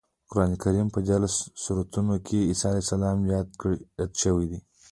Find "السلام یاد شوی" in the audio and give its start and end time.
2.85-4.45